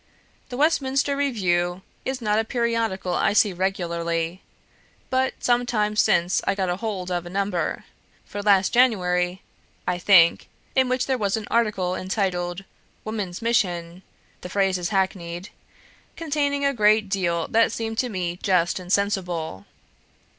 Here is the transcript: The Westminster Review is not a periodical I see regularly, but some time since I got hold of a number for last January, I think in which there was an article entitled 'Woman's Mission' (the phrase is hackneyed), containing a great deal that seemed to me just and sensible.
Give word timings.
The 0.49 0.57
Westminster 0.57 1.15
Review 1.15 1.83
is 2.05 2.23
not 2.23 2.39
a 2.39 2.43
periodical 2.43 3.13
I 3.13 3.33
see 3.33 3.53
regularly, 3.53 4.41
but 5.11 5.35
some 5.37 5.63
time 5.63 5.95
since 5.95 6.41
I 6.47 6.55
got 6.55 6.75
hold 6.79 7.11
of 7.11 7.27
a 7.27 7.29
number 7.29 7.85
for 8.25 8.41
last 8.41 8.73
January, 8.73 9.43
I 9.85 9.99
think 9.99 10.47
in 10.73 10.89
which 10.89 11.05
there 11.05 11.19
was 11.19 11.37
an 11.37 11.45
article 11.51 11.93
entitled 11.93 12.63
'Woman's 13.05 13.43
Mission' 13.43 14.01
(the 14.41 14.49
phrase 14.49 14.79
is 14.79 14.89
hackneyed), 14.89 15.49
containing 16.15 16.65
a 16.65 16.73
great 16.73 17.07
deal 17.07 17.47
that 17.49 17.71
seemed 17.71 17.99
to 17.99 18.09
me 18.09 18.39
just 18.41 18.79
and 18.79 18.91
sensible. 18.91 19.67